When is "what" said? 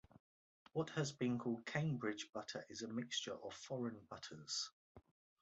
0.73-0.89